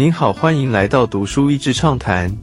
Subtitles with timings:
[0.00, 2.34] 您好，欢迎来到读书益智畅谈。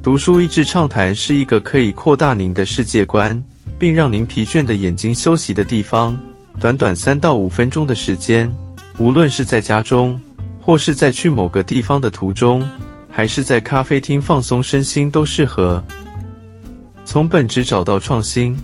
[0.00, 3.42] 读书益智畅谈是一个可以扩大您的世界观，
[3.80, 6.16] 并让您疲倦的眼睛休息的地方。
[6.60, 8.48] 短短三到五分钟的时间，
[8.96, 10.20] 无论是在家中，
[10.60, 12.64] 或是在去某个地方的途中，
[13.10, 15.82] 还是在咖啡厅放松身心，都适合。
[17.04, 18.56] 从本质找到创新。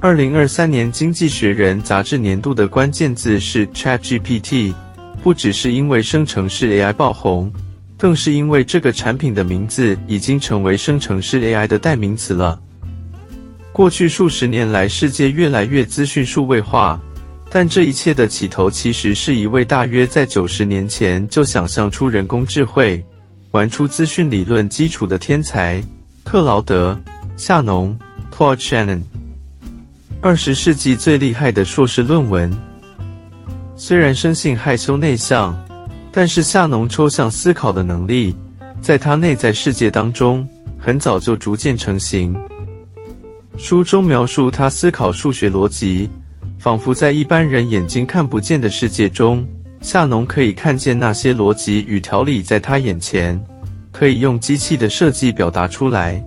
[0.00, 4.74] 二零二三年《经济学人》杂志年度的关键字是 ChatGPT，
[5.26, 7.52] 不只是因为生成式 AI 爆红，
[7.98, 12.56] 更是因为这个产品的名字已经成为生成式 AI 的代名词了。
[13.72, 17.00] 过去数十年来，世界越来越资讯数位化，
[17.50, 23.04] 但这一切的起头其实是一位大约在九十年前就想象出人工智慧、
[23.50, 25.82] 玩出资讯理论基础的天才——
[26.22, 26.96] 克劳德·
[27.36, 27.98] 夏农
[28.32, 29.00] （Claude Shannon）。
[30.22, 32.48] 二十世纪最厉害的硕士论文。
[33.78, 35.54] 虽然生性害羞内向，
[36.10, 38.34] 但是夏农抽象思考的能力，
[38.80, 42.34] 在他内在世界当中，很早就逐渐成型。
[43.58, 46.08] 书中描述他思考数学逻辑，
[46.58, 49.46] 仿佛在一般人眼睛看不见的世界中，
[49.82, 53.38] 夏农可以看见那些逻辑与条理在他眼前，
[53.92, 56.22] 可以用机器的设计表达出来。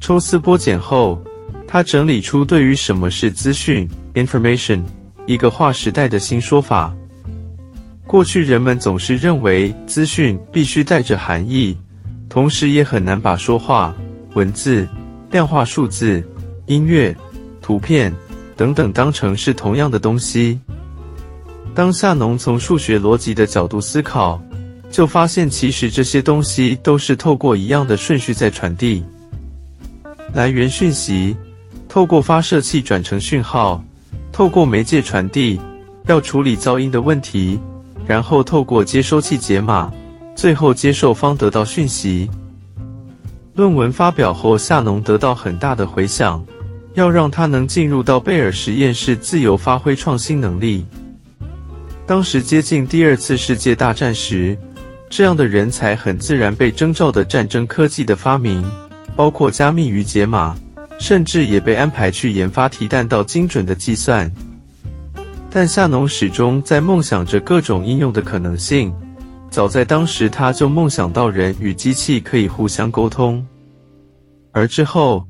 [0.00, 1.22] 抽丝剥茧后。
[1.66, 4.80] 他整理出对于什么是资讯 （information）
[5.26, 6.94] 一个划时代的新说法。
[8.06, 11.76] 过去人们总是认为资讯必须带着含义，
[12.28, 13.94] 同时也很难把说话、
[14.34, 14.86] 文字、
[15.30, 16.22] 量化数字、
[16.66, 17.16] 音乐、
[17.62, 18.14] 图片
[18.56, 20.60] 等等当成是同样的东西。
[21.74, 24.40] 当夏农从数学逻辑的角度思考，
[24.90, 29.02] 就发现其实这些东西都是透过一样的顺序在传递
[30.32, 31.34] 来源讯息。
[31.88, 33.82] 透过发射器转成讯号，
[34.34, 35.60] 透过媒介传递，
[36.08, 37.56] 要处理噪音的问题，
[38.04, 39.92] 然后透过接收器解码，
[40.34, 42.28] 最后接受方得到讯息。
[43.54, 46.44] 论文发表后，夏农得到很大的回响，
[46.94, 50.84] 要让他能进入到贝尔实验室自由发挥创新能力。
[52.04, 54.58] 当时接近第二次世界大战时，
[55.08, 58.68] 这样的人才很自然被征召的战争科技的发明，
[59.14, 60.56] 包括加密与解码。
[61.06, 64.32] 甚至也被安排去研发提弹道精准的计算，
[65.50, 68.90] 但夏农始终在梦想着各种应用的可能性。
[69.50, 73.46] 早在当时，他就梦想到人与机器可以互相沟通。
[74.50, 75.22] 而之后，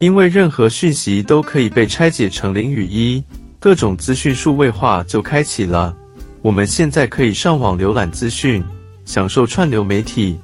[0.00, 3.22] 因为任何讯息都可以被拆解成零与一，
[3.60, 5.96] 各种资讯数位化就开启了。
[6.42, 8.64] 我们现在可以上网浏览资讯，
[9.04, 10.40] 享受串流媒体，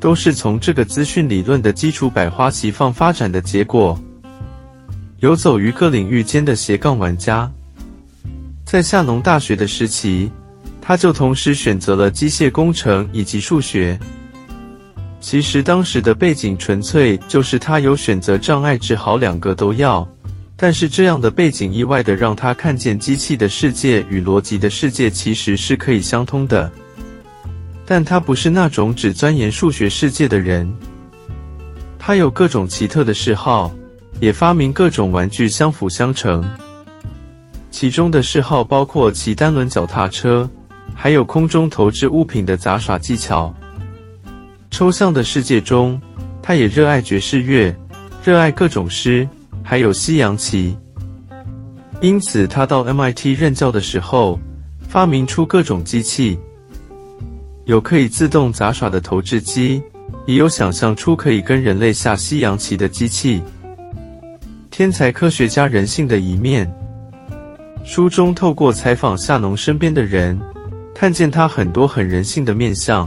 [0.00, 4.00] 都是从这个资讯理论的基础百花齐放发展的结果。
[5.20, 7.50] 游走于各领域间的斜杠玩家，
[8.64, 10.30] 在夏农大学的时期，
[10.80, 14.00] 他就同时选择了机械工程以及数学。
[15.20, 20.08] 其实当时的背景纯粹就是他有选择障碍，只好两个都要。
[20.56, 26.70] 但是这样的背景意外的让他看见机器的世界与逻辑的世界其实是可以相通的。
[27.84, 30.70] 但他不是那种只钻研数学世界的人，
[31.98, 33.70] 他有各种奇特的嗜好。
[34.20, 36.44] 也发明各种玩具相辅相成，
[37.70, 40.48] 其中的嗜好包括骑单轮脚踏车，
[40.94, 43.52] 还有空中投掷物品的杂耍技巧。
[44.70, 46.00] 抽象的世界中，
[46.42, 47.74] 他也热爱爵士乐，
[48.22, 49.26] 热爱各种诗，
[49.62, 50.76] 还有西洋棋。
[52.02, 54.38] 因此，他到 MIT 任教的时候，
[54.86, 56.38] 发明出各种机器，
[57.64, 59.82] 有可以自动杂耍的投掷机，
[60.26, 63.42] 也有想象出可以跟人类下西洋棋的机器。
[64.80, 66.66] 天才科学家人性的一面。
[67.84, 70.40] 书中透过采访夏农身边的人，
[70.94, 73.06] 看见他很多很人性的面相。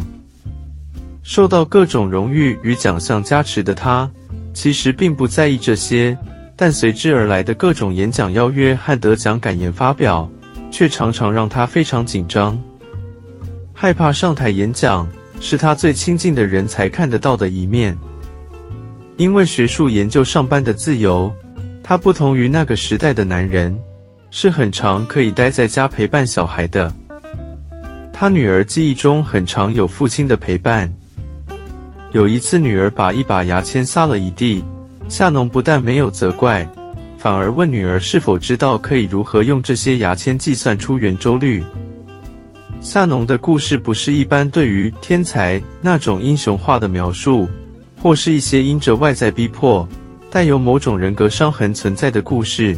[1.24, 4.08] 受到各种荣誉与奖项加持的他，
[4.54, 6.16] 其实并不在意这些，
[6.56, 10.30] 但随之而来的各种演讲邀约和得奖感言发表，
[10.70, 12.56] 却常常让他非常紧张，
[13.74, 15.10] 害怕上台演讲，
[15.42, 17.98] 是他最亲近的人才看得到的一面。
[19.18, 21.34] 因为学术研究上班的自由。
[21.84, 23.78] 他不同于那个时代的男人，
[24.32, 26.92] 是很常可以待在家陪伴小孩的。
[28.14, 30.92] 他女儿记忆中很常有父亲的陪伴。
[32.14, 34.64] 有一次，女儿把一把牙签撒了一地，
[35.10, 36.66] 夏农不但没有责怪，
[37.18, 41.62] 反而问女儿是否知道可以如何用这些牙签计算出圆周率。
[42.80, 47.48] 夏农的故事不是一般对于天才那种英雄化的描述，
[48.02, 49.88] 或是一些因着外在逼迫。
[50.34, 52.76] 带有某种人格伤痕存在的故事。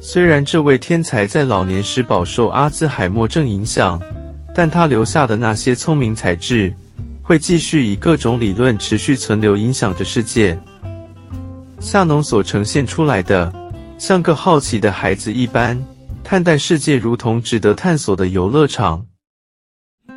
[0.00, 4.00] 虽然这位天才在老年时饱受阿兹海默症影响，
[4.54, 6.72] 但他留下的那些聪明才智，
[7.24, 10.56] 会继续以各种理论持续存留，影响着世界。
[11.80, 13.52] 夏农所呈现出来的，
[13.98, 15.76] 像个好奇的孩子一般，
[16.22, 19.04] 看待世界如同值得探索的游乐场。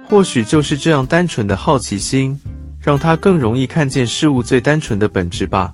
[0.08, 2.40] 或许就是这样单纯的好奇心，
[2.80, 5.74] 让他更容易看见事物最单纯的本质吧。